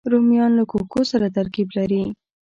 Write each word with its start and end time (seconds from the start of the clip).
رومیان 0.11 0.51
له 0.59 0.63
کوکو 0.71 0.99
سره 1.11 1.27
ترکیب 1.37 1.67
لري 1.77 2.03